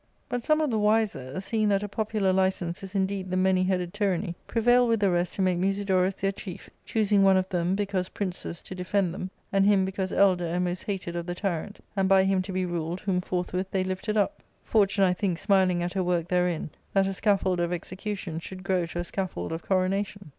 [0.27, 3.93] But some of the wiser, seeing that a popular license is indeed the many headed
[3.93, 7.75] tyranny, /prevailed with the rest to make Musidorus their chief, "^ choosing one of them,
[7.75, 11.83] because princes, to defend them, and him because elder and most hated of the tyrant,
[11.95, 15.83] and by him to be ruled, whom forthwith they lifted up; Fortune, I think, smiling
[15.83, 19.61] at her work therein, that a scaffold of execution should grow to a scaffold of
[19.61, 20.29] coronation.